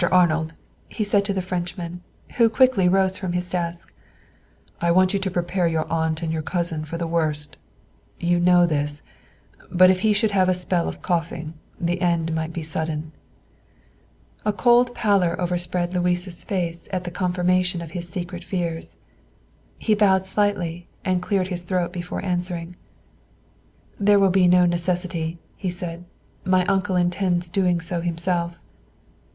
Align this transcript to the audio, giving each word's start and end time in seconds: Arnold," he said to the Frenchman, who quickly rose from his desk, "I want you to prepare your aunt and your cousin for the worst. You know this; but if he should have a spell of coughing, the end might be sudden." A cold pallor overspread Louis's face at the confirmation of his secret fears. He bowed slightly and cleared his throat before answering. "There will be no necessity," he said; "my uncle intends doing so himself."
Arnold," 0.11 0.55
he 0.89 1.03
said 1.03 1.23
to 1.25 1.31
the 1.31 1.43
Frenchman, 1.43 2.01
who 2.37 2.49
quickly 2.49 2.87
rose 2.89 3.19
from 3.19 3.33
his 3.33 3.51
desk, 3.51 3.93
"I 4.81 4.89
want 4.89 5.13
you 5.13 5.19
to 5.19 5.29
prepare 5.29 5.67
your 5.67 5.85
aunt 5.93 6.23
and 6.23 6.33
your 6.33 6.41
cousin 6.41 6.85
for 6.85 6.97
the 6.97 7.05
worst. 7.05 7.55
You 8.19 8.39
know 8.39 8.65
this; 8.65 9.03
but 9.71 9.91
if 9.91 9.99
he 9.99 10.11
should 10.11 10.31
have 10.31 10.49
a 10.49 10.55
spell 10.55 10.87
of 10.87 11.03
coughing, 11.03 11.53
the 11.79 12.01
end 12.01 12.33
might 12.33 12.51
be 12.51 12.63
sudden." 12.63 13.11
A 14.43 14.51
cold 14.51 14.95
pallor 14.95 15.39
overspread 15.39 15.93
Louis's 15.93 16.43
face 16.43 16.87
at 16.91 17.03
the 17.03 17.11
confirmation 17.11 17.79
of 17.79 17.91
his 17.91 18.09
secret 18.09 18.43
fears. 18.43 18.97
He 19.77 19.93
bowed 19.93 20.25
slightly 20.25 20.87
and 21.05 21.21
cleared 21.21 21.49
his 21.49 21.61
throat 21.61 21.93
before 21.93 22.25
answering. 22.25 22.75
"There 23.99 24.17
will 24.19 24.31
be 24.31 24.47
no 24.47 24.65
necessity," 24.65 25.37
he 25.55 25.69
said; 25.69 26.05
"my 26.43 26.65
uncle 26.65 26.95
intends 26.95 27.49
doing 27.49 27.79
so 27.79 28.01
himself." 28.01 28.63